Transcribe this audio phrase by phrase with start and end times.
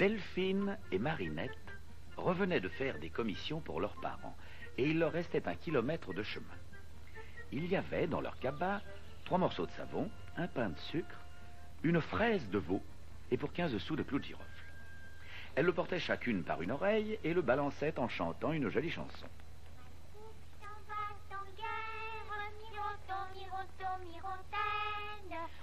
[0.00, 1.74] Delphine et Marinette
[2.16, 4.34] revenaient de faire des commissions pour leurs parents,
[4.78, 6.46] et il leur restait un kilomètre de chemin.
[7.52, 8.80] Il y avait dans leur cabas
[9.26, 11.20] trois morceaux de savon, un pain de sucre,
[11.82, 12.80] une fraise de veau
[13.30, 14.64] et pour 15 sous de clous de girofle.
[15.54, 19.26] Elles le portaient chacune par une oreille et le balançaient en chantant une jolie chanson.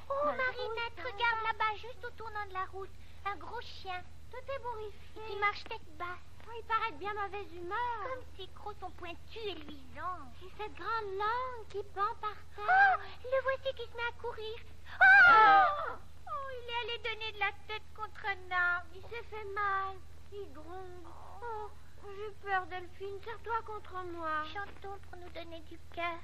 [0.09, 2.89] Oh, Marinette, regarde là-bas, juste au tournant de la route.
[3.25, 5.21] Un gros chien, tout ébouriffé.
[5.27, 6.25] Qui marche tête basse.
[6.47, 7.99] Oh, il paraît de bien mauvaise humeur.
[8.03, 10.31] Comme ses crocs sont pointus et luisants.
[10.43, 12.99] Et cette grande langue qui pend par terre.
[12.99, 14.57] Oh, le voici qui se met à courir.
[14.99, 18.87] Oh, oh il est allé donner de la tête contre un arbre.
[18.95, 19.95] Il s'est fait mal.
[20.31, 21.05] Il gronde.
[21.41, 21.69] Oh,
[22.15, 23.19] j'ai peur, Delphine.
[23.23, 24.43] Serre-toi contre moi.
[24.53, 26.19] Chantons pour nous donner du cœur.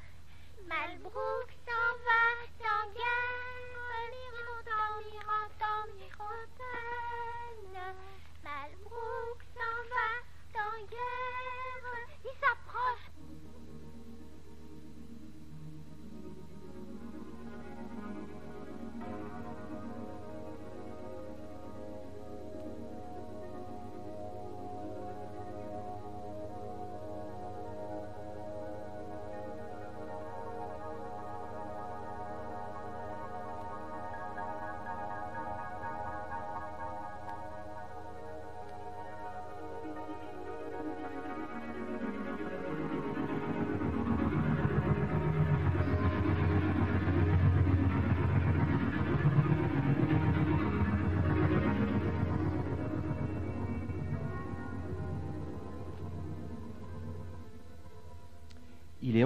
[0.67, 2.23] Malbrook s'en va,
[2.57, 7.52] s'en guerre, mirotant, mirotant, mirotonne.
[7.73, 10.07] Malbrook s'en va,
[10.53, 11.62] s'en guerre.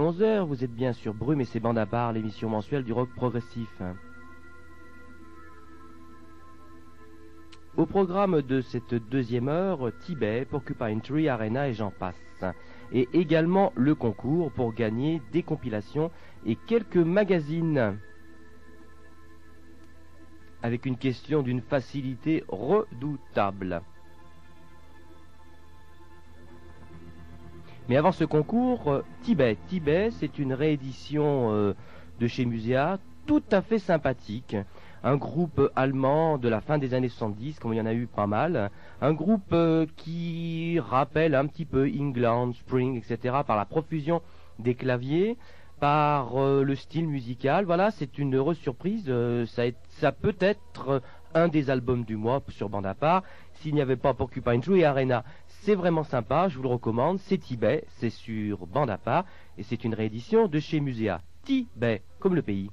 [0.07, 3.09] 11h, vous êtes bien sur Brume et ses bandes à part, l'émission mensuelle du rock
[3.13, 3.81] progressif.
[7.75, 12.15] Au programme de cette deuxième heure, Tibet, Porcupine Tree Arena et j'en passe.
[12.93, 16.09] Et également le concours pour gagner des compilations
[16.45, 17.99] et quelques magazines.
[20.63, 23.81] Avec une question d'une facilité redoutable.
[27.89, 29.57] Mais avant ce concours, euh, Tibet.
[29.67, 31.73] Tibet, c'est une réédition euh,
[32.19, 34.57] de chez Muséa, tout à fait sympathique.
[35.03, 38.07] Un groupe allemand de la fin des années 70, comme il y en a eu
[38.07, 38.71] pas mal.
[38.99, 43.37] Un groupe euh, qui rappelle un petit peu England, Spring, etc.
[43.47, 44.21] par la profusion
[44.59, 45.37] des claviers,
[45.79, 47.63] par le style musical.
[47.65, 49.09] Voilà, c'est une heureuse surprise.
[49.45, 51.03] ça, peut être
[51.35, 53.21] un des albums du mois sur bande à part.
[53.53, 55.23] S'il n'y avait pas Porcupine Tree et Arena,
[55.61, 57.19] c'est vraiment sympa, je vous le recommande.
[57.19, 59.25] C'est Tibet, c'est sur part
[59.57, 61.21] et c'est une réédition de chez Muséa.
[61.43, 62.69] Tibet, comme le pays.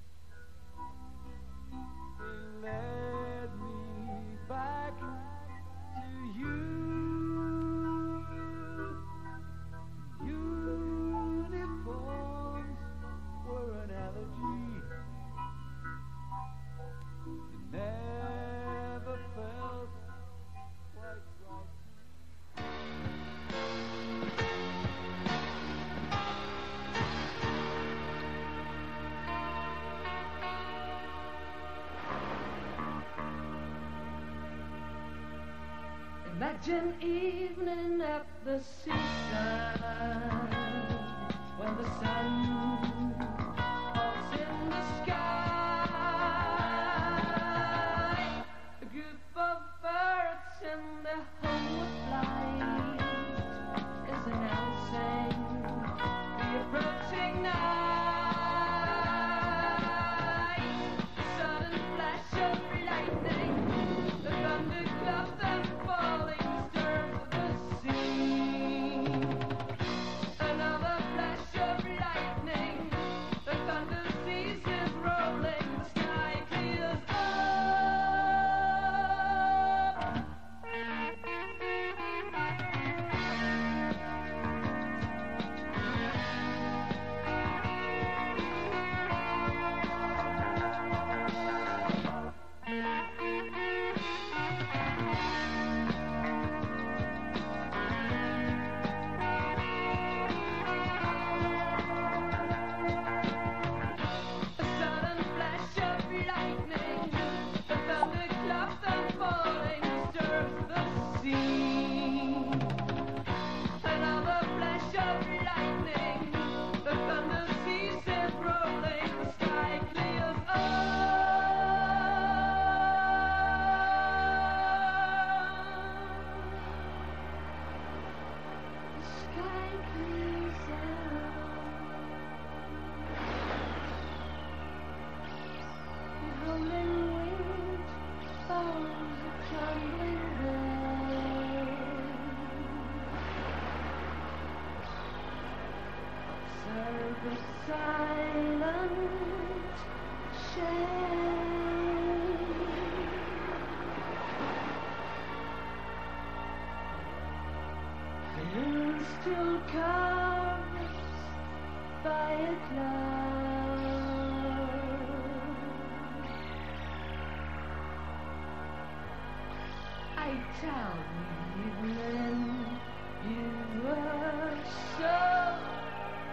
[171.59, 172.81] Evening,
[173.29, 174.57] you were
[174.99, 175.35] so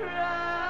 [0.05, 0.60] A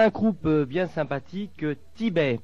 [0.00, 1.64] un groupe euh, bien sympathique,
[1.94, 2.40] Tibet.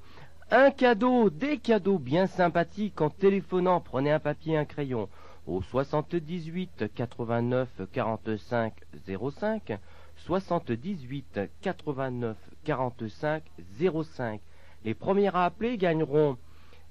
[0.50, 3.80] Un cadeau, des cadeaux bien sympathiques en téléphonant.
[3.80, 5.08] Prenez un papier et un crayon
[5.46, 8.74] au 78 89 45
[9.32, 9.78] 05.
[10.16, 13.42] 78 89 45
[14.04, 14.40] 05.
[14.84, 16.36] Les premiers à appeler gagneront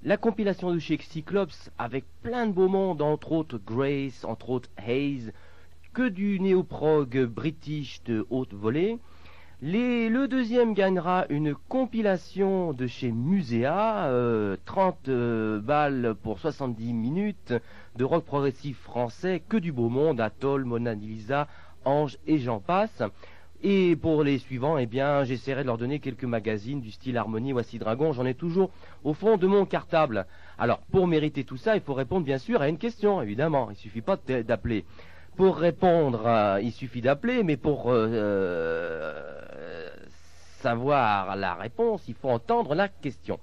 [0.02, 4.70] la compilation de chez Cyclops avec plein de beaux mondes, entre autres Grace, entre autres
[4.84, 5.30] Hayes,
[5.94, 8.98] que du néoprog british de haute volée.
[9.62, 17.54] Le deuxième gagnera une compilation de chez Muséa, euh, 30 euh, balles pour 70 minutes
[17.96, 21.48] de rock progressif français, que du beau monde, Atoll, Mona Lisa,
[21.86, 23.02] Ange et j'en passe.
[23.62, 27.54] Et pour les suivants, eh bien, j'essaierai de leur donner quelques magazines du style Harmonie
[27.54, 28.12] ou Dragon.
[28.12, 28.68] J'en ai toujours
[29.04, 30.26] au fond de mon cartable.
[30.58, 33.70] Alors, pour mériter tout ça, il faut répondre bien sûr à une question, évidemment.
[33.70, 34.84] Il suffit pas d'appeler.
[35.36, 39.36] Pour répondre, euh, il suffit d'appeler, mais pour euh,
[40.66, 43.38] savoir la réponse, il faut entendre la question.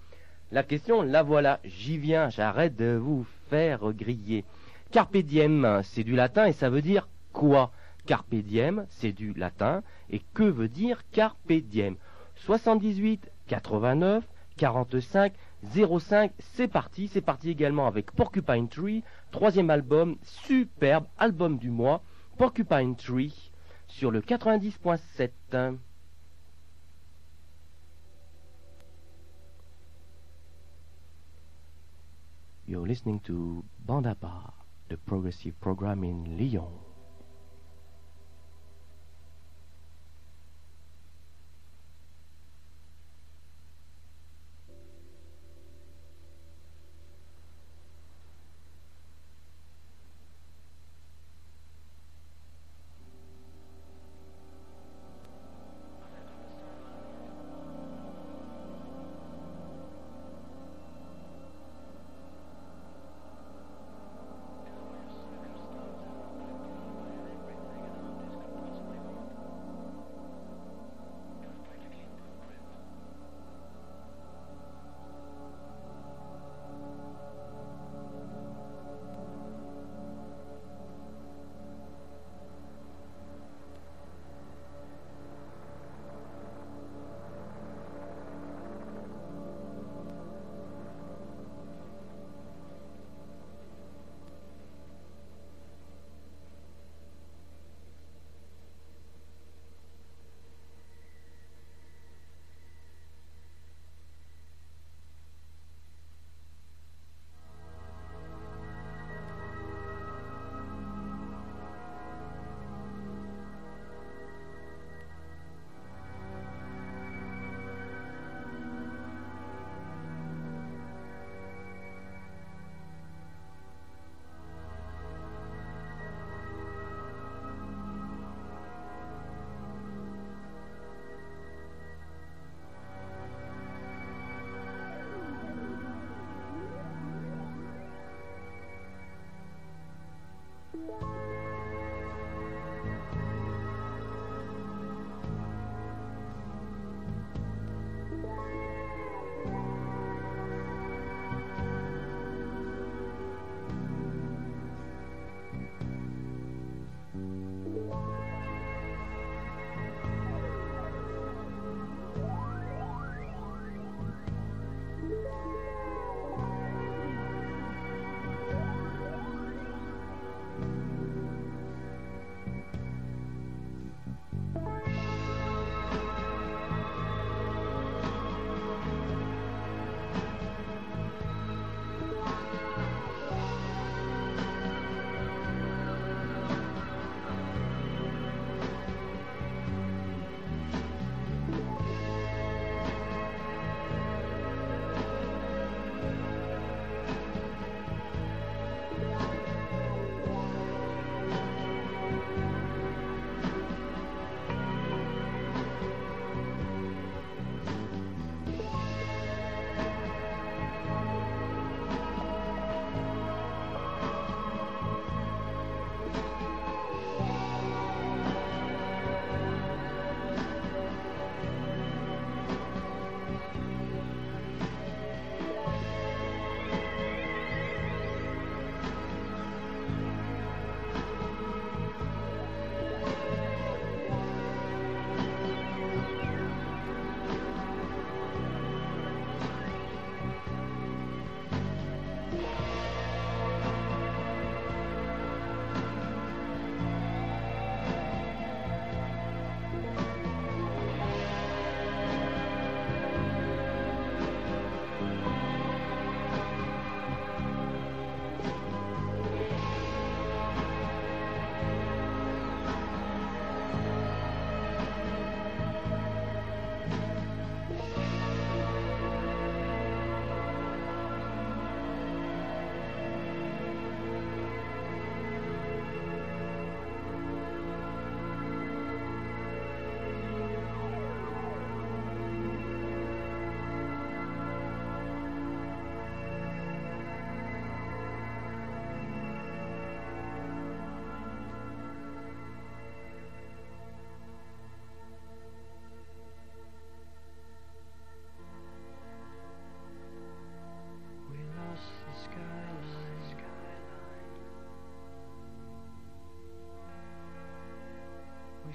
[0.51, 1.61] La question, la voilà.
[1.63, 4.43] J'y viens, j'arrête de vous faire griller.
[4.91, 7.71] Carpe diem, c'est du latin et ça veut dire quoi?
[8.05, 9.83] Carpe diem, c'est du latin.
[10.09, 11.95] Et que veut dire carpe diem
[12.35, 14.25] 78, 89,
[14.57, 15.31] 45,
[15.63, 17.07] 05, c'est parti.
[17.07, 19.01] C'est parti également avec Porcupine Tree,
[19.31, 22.01] troisième album, superbe album du mois,
[22.37, 23.49] Porcupine Tree,
[23.87, 25.77] sur le 90.7.
[32.65, 34.53] You're listening to Bandapa,
[34.87, 36.92] the progressive program in Lyon.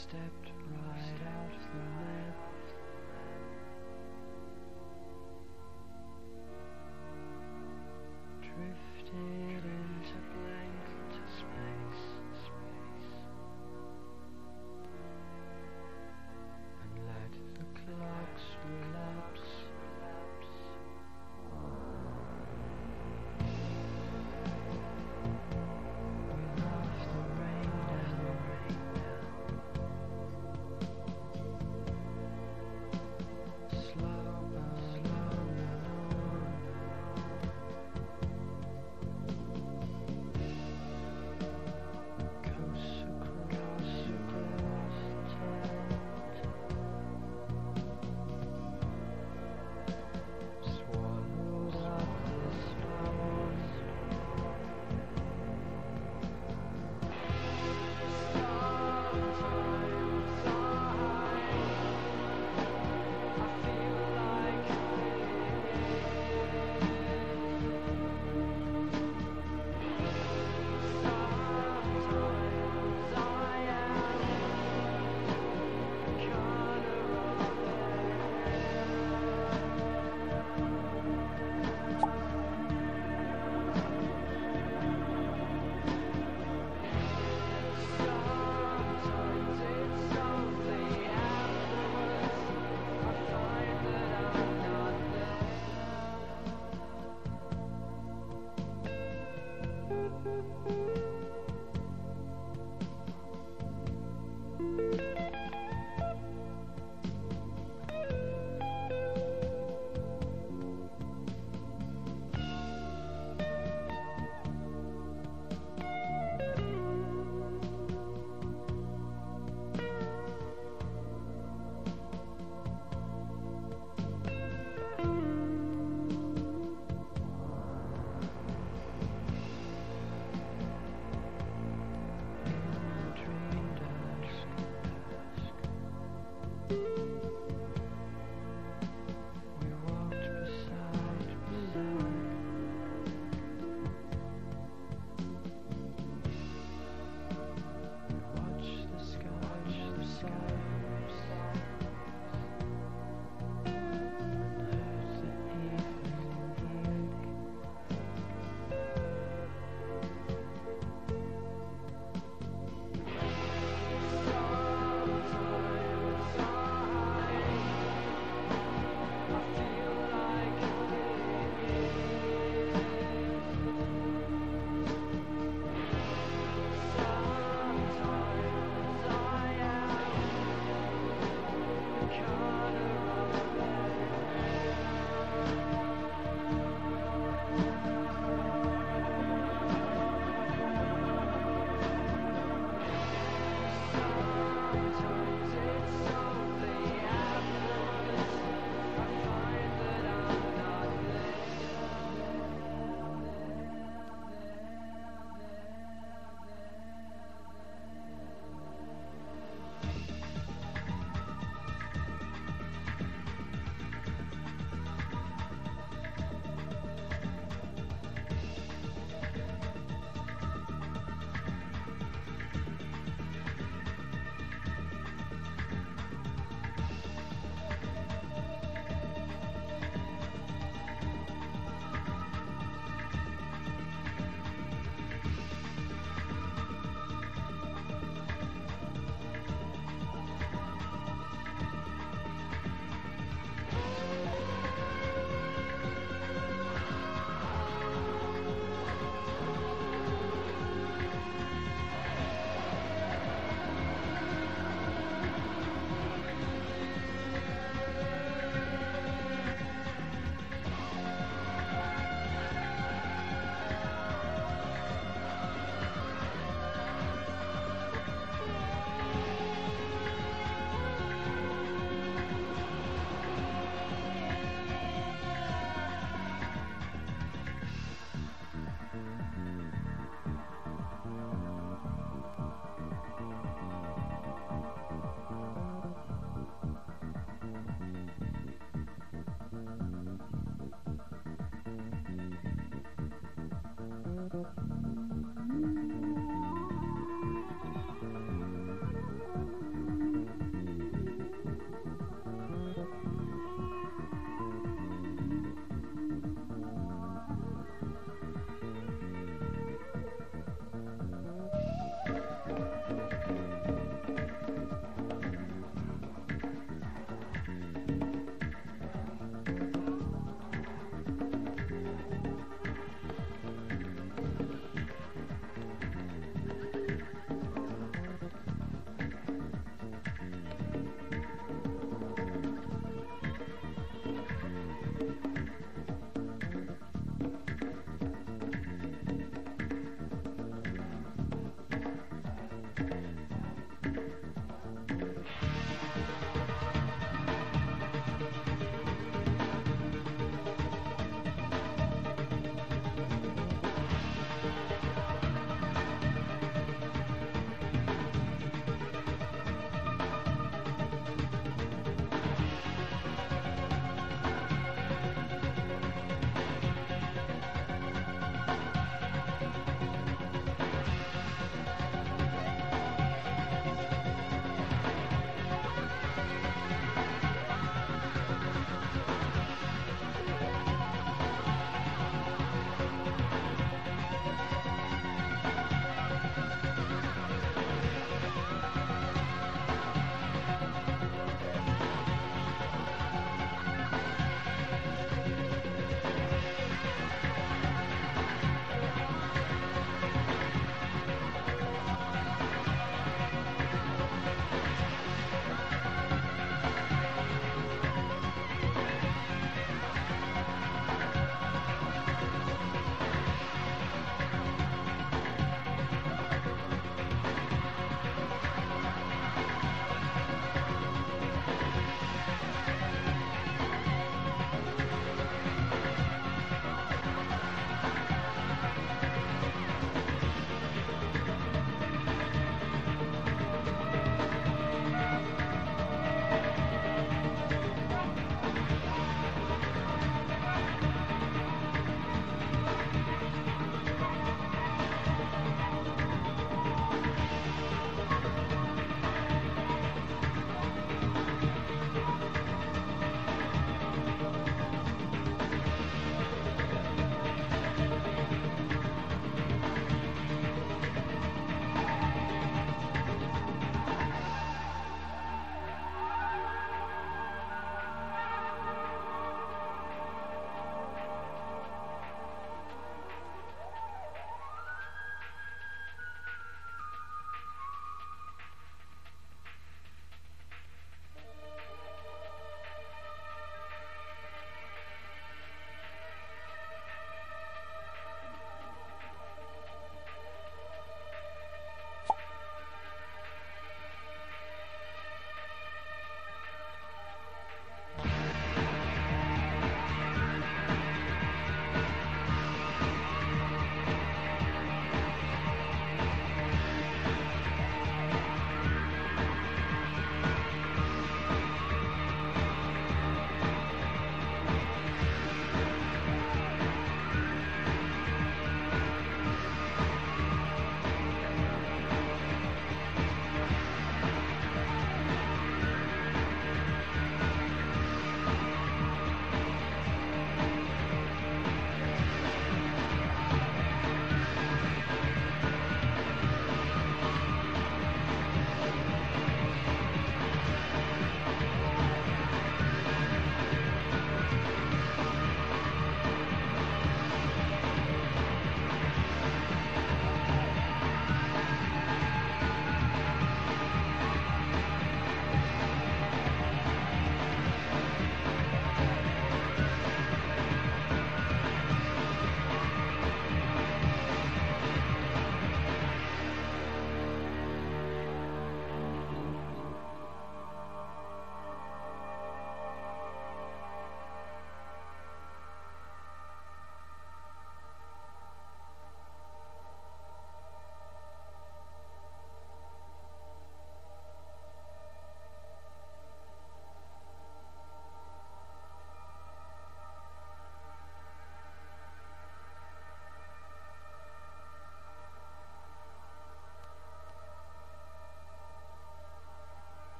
[0.00, 0.59] Stepped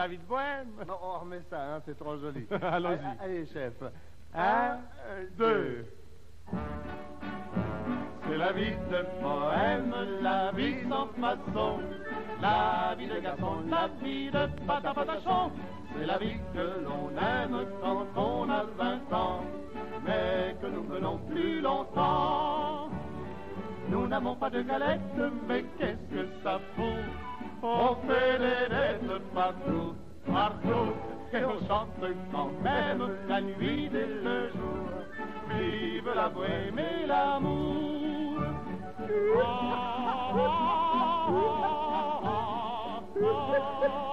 [0.00, 0.68] la vie de bohème.
[0.88, 2.46] Non, on remet ça, hein, c'est trop joli.
[2.62, 3.22] Allons-y.
[3.22, 3.74] Allez, chef.
[4.34, 4.78] Un,
[5.36, 5.84] deux.
[8.26, 11.80] C'est la vie de poème, la vie sans façon.
[12.40, 15.52] La vie de garçon, la vie de pata patachon.
[15.92, 19.44] C'est la vie que l'on aime quand on a 20 ans,
[20.02, 22.88] mais que nous venons plus longtemps.
[23.90, 25.00] Nous n'avons pas de galette,
[25.48, 26.59] mais qu'est-ce que ça
[27.62, 29.94] On fait des lettres partout,
[30.26, 30.94] partout,
[31.32, 31.88] et on chante
[32.32, 34.88] quand même la nuit et le jour.
[35.50, 38.42] Vive la bohème et l'amour.
[39.36, 40.70] Ah, ah,
[43.84, 44.09] ah,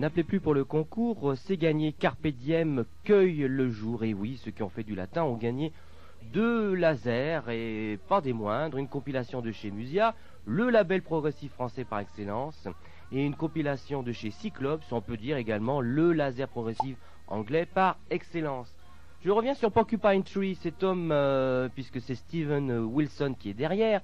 [0.00, 4.02] N'appelez plus pour le concours, c'est gagné Carpe Diem cueille le jour.
[4.02, 5.74] Et oui, ceux qui ont fait du latin ont gagné
[6.32, 10.14] deux lasers et pas des moindres, une compilation de chez Musia,
[10.46, 12.66] le label progressif français par excellence,
[13.12, 16.96] et une compilation de chez Cyclops, on peut dire également le laser progressif
[17.28, 18.74] anglais par excellence.
[19.22, 24.00] Je reviens sur Porcupine Tree, cet homme, euh, puisque c'est Steven Wilson qui est derrière,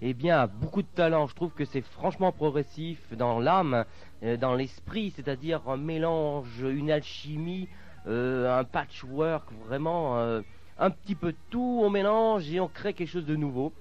[0.00, 1.26] eh bien, beaucoup de talent.
[1.26, 3.84] Je trouve que c'est franchement progressif dans l'âme,
[4.22, 7.68] euh, dans l'esprit, c'est-à-dire un mélange, une alchimie,
[8.06, 10.40] euh, un patchwork, vraiment euh,
[10.78, 13.72] un petit peu tout, on mélange et on crée quelque chose de nouveau.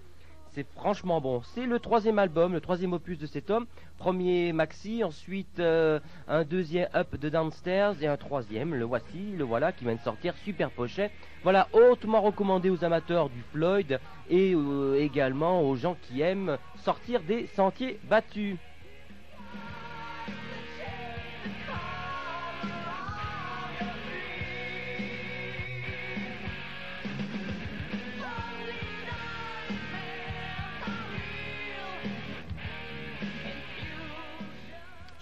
[0.57, 1.43] C'est franchement bon.
[1.53, 3.67] C'est le troisième album, le troisième opus de cet homme.
[3.99, 9.43] Premier maxi, ensuite euh, un deuxième up de Downstairs et un troisième, le voici, le
[9.43, 11.11] voilà, qui vient de sortir, super pochet.
[11.43, 13.99] Voilà, hautement recommandé aux amateurs du Floyd
[14.31, 18.57] et euh, également aux gens qui aiment sortir des sentiers battus.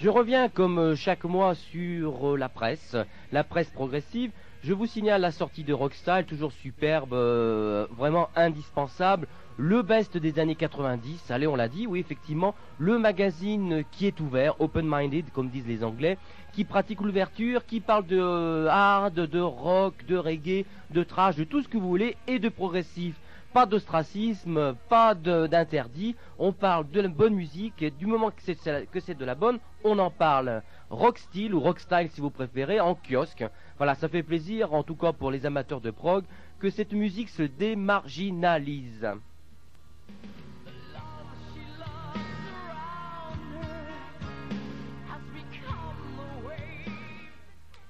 [0.05, 2.95] Je reviens comme euh, chaque mois sur euh, la presse,
[3.31, 4.29] la presse progressive.
[4.63, 9.27] Je vous signale la sortie de Rockstyle, toujours superbe, euh, vraiment indispensable.
[9.57, 14.19] Le best des années 90, allez on l'a dit, oui effectivement, le magazine qui est
[14.19, 16.19] ouvert, open-minded comme disent les Anglais,
[16.53, 21.63] qui pratique l'ouverture, qui parle de hard, de rock, de reggae, de trash, de tout
[21.63, 23.15] ce que vous voulez et de progressif.
[23.55, 26.17] Pas d'ostracisme, pas d'interdit.
[26.37, 29.33] On parle de la bonne musique et du moment que c'est que c'est de la
[29.33, 30.61] bonne, on en parle.
[30.89, 33.45] Rock style ou rock style si vous préférez, en kiosque.
[33.77, 36.25] Voilà, ça fait plaisir, en tout cas pour les amateurs de prog,
[36.59, 39.07] que cette musique se démarginalise.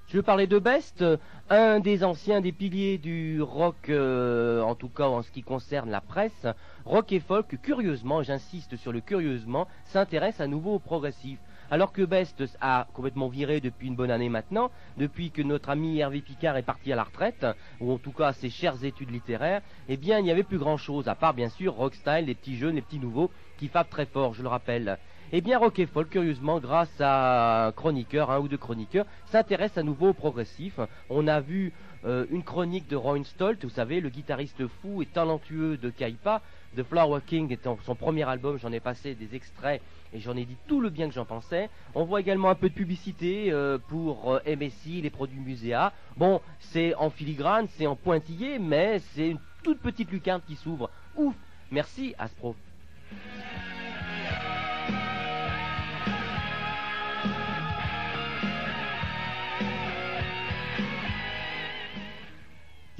[0.07, 1.03] Je parlais de Best,
[1.49, 5.89] un des anciens des piliers du rock, euh, en tout cas en ce qui concerne
[5.89, 6.45] la presse.
[6.85, 11.39] Rock et folk, curieusement, j'insiste sur le curieusement, s'intéresse à nouveau au progressif.
[11.71, 15.97] Alors que Best a complètement viré depuis une bonne année maintenant, depuis que notre ami
[15.97, 17.47] Hervé Picard est parti à la retraite,
[17.81, 20.59] ou en tout cas à ses chères études littéraires, eh bien il n'y avait plus
[20.59, 23.89] grand chose, à part bien sûr Rockstyle, les petits jeunes, les petits nouveaux, qui frappent
[23.89, 24.99] très fort, je le rappelle.
[25.33, 30.09] Eh bien, Folk, curieusement, grâce à un chroniqueur, un ou deux chroniqueurs, s'intéresse à nouveau
[30.09, 30.79] au progressif.
[31.09, 31.73] On a vu
[32.05, 36.41] euh, une chronique de Roy Stolt, vous savez, le guitariste fou et talentueux de Kaipa.
[36.77, 39.81] The Flower King étant son premier album, j'en ai passé des extraits
[40.13, 41.69] et j'en ai dit tout le bien que j'en pensais.
[41.95, 45.91] On voit également un peu de publicité euh, pour euh, MSI, les produits Muséa.
[46.17, 50.91] Bon, c'est en filigrane, c'est en pointillé, mais c'est une toute petite lucarne qui s'ouvre.
[51.15, 51.33] Ouf
[51.71, 52.55] Merci Aspro.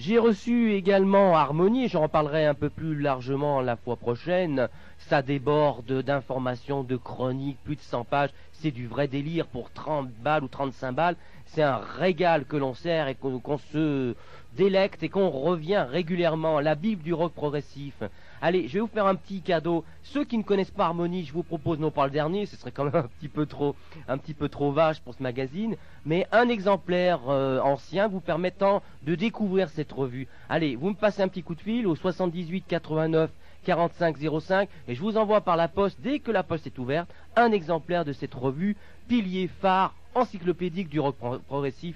[0.05, 4.69] J'ai reçu également Harmonie, j'en parlerai un peu plus largement la fois prochaine.
[4.99, 8.29] Ça déborde d'informations, de chroniques, plus de 100 pages.
[8.51, 11.15] C'est du vrai délire pour 30 balles ou 35 balles.
[11.47, 14.13] C'est un régal que l'on sert et qu'on se
[14.55, 16.59] délecte et qu'on revient régulièrement.
[16.59, 17.95] La Bible du rock progressif.
[18.45, 19.83] Allez, je vais vous faire un petit cadeau.
[20.03, 22.69] Ceux qui ne connaissent pas Harmonie, je vous propose non pas le dernier, ce serait
[22.69, 23.75] quand même un petit peu trop,
[24.07, 28.83] un petit peu trop vache pour ce magazine, mais un exemplaire euh, ancien vous permettant
[29.01, 30.27] de découvrir cette revue.
[30.47, 33.31] Allez, vous me passez un petit coup de fil au 78 89
[33.63, 37.09] 45 05 et je vous envoie par la poste, dès que la poste est ouverte,
[37.35, 38.77] un exemplaire de cette revue,
[39.07, 41.95] pilier phare encyclopédique du rock pro- progressif.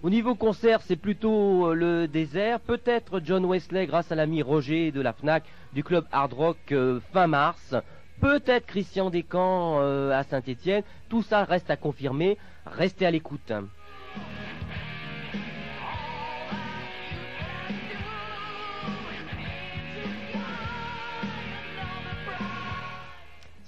[0.00, 2.60] Au niveau concert, c'est plutôt euh, le désert.
[2.60, 7.00] Peut-être John Wesley grâce à l'ami Roger de la FNAC du club Hard Rock euh,
[7.12, 7.74] fin mars.
[8.20, 10.84] Peut-être Christian Descamps euh, à Saint-Étienne.
[11.08, 12.38] Tout ça reste à confirmer.
[12.64, 13.52] Restez à l'écoute.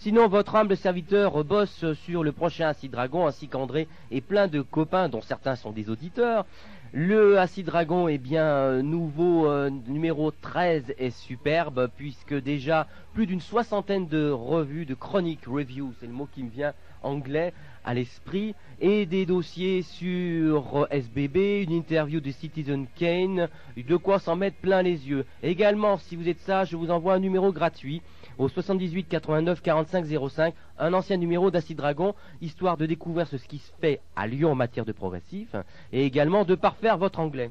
[0.02, 4.62] Sinon, votre humble serviteur bosse sur le prochain Acid Dragon ainsi qu'André et plein de
[4.62, 6.46] copains dont certains sont des auditeurs.
[6.94, 13.26] Le Acid Dragon est bien euh, nouveau euh, numéro 13 est superbe puisque déjà plus
[13.26, 17.52] d'une soixantaine de revues, de chroniques, reviews, c'est le mot qui me vient anglais
[17.84, 24.36] à l'esprit, et des dossiers sur SBB, une interview de Citizen Kane, de quoi s'en
[24.36, 25.24] mettre plein les yeux.
[25.42, 28.02] Également, si vous êtes sage, je vous envoie un numéro gratuit
[28.38, 33.58] au 78 89 45 05, un ancien numéro d'Acid Dragon, histoire de découvrir ce qui
[33.58, 35.54] se fait à Lyon en matière de progressif,
[35.92, 37.50] et également de parfaire votre anglais.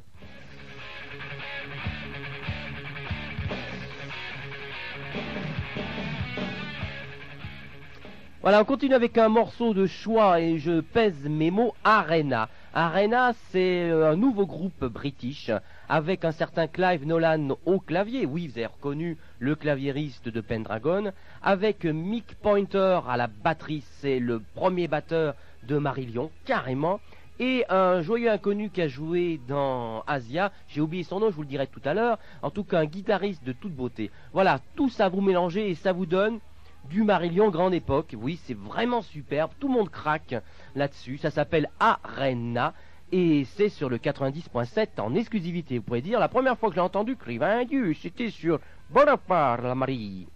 [8.41, 12.47] Voilà, on continue avec un morceau de choix et je pèse mes mots Arena.
[12.73, 15.49] Arena, c'est euh, un nouveau groupe british
[15.87, 18.27] avec un certain Clive Nolan au clavier.
[18.27, 21.11] Oui, vous avez reconnu le claviériste de Pendragon.
[21.41, 26.99] Avec Mick Pointer à la batterie, c'est le premier batteur de Marillion, carrément.
[27.39, 31.43] Et un joyeux inconnu qui a joué dans Asia, j'ai oublié son nom, je vous
[31.43, 32.19] le dirai tout à l'heure.
[32.43, 34.11] En tout cas, un guitariste de toute beauté.
[34.31, 36.39] Voilà, tout ça vous mélangez et ça vous donne
[36.89, 38.15] du Marillion grande époque.
[38.17, 39.51] Oui, c'est vraiment superbe.
[39.59, 40.35] Tout le monde craque
[40.75, 41.17] là-dessus.
[41.17, 42.73] Ça s'appelle Arena.
[43.11, 45.77] Et c'est sur le 90.7 en exclusivité.
[45.77, 48.59] Vous pouvez dire, la première fois que j'ai entendu Crivain Dieu, c'était sur
[48.91, 50.27] Bonaparte la Marie.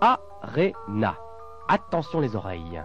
[0.00, 1.16] Arena.
[1.68, 2.82] Attention les oreilles.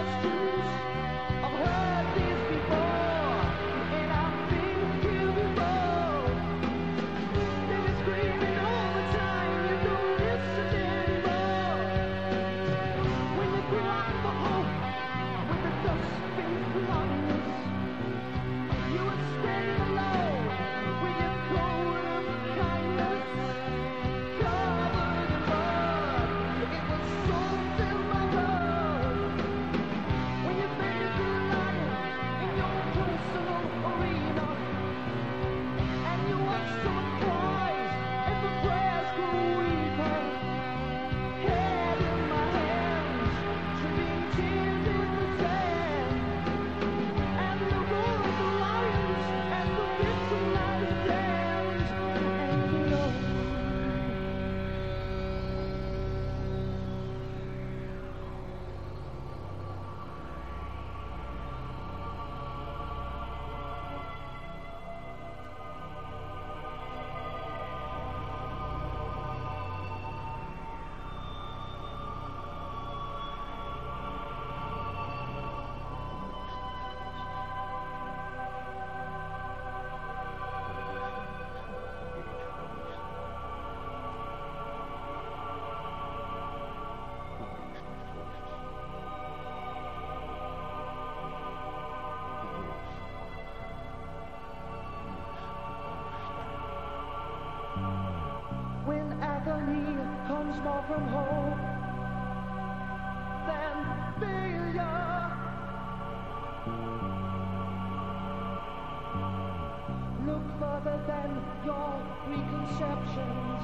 [0.00, 0.39] love.
[100.30, 101.58] Comes more from hope
[103.48, 103.76] than
[104.20, 105.32] failure.
[110.28, 111.30] Look further than
[111.64, 111.92] your
[112.26, 113.62] preconceptions,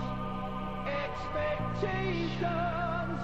[1.05, 3.21] expectations.